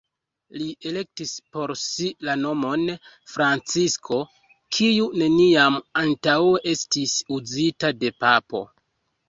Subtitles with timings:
[0.59, 2.85] Li elektis por si la nomon
[3.35, 4.19] Francisko,
[4.79, 8.67] kiu neniam antaŭe estis uzita de papo.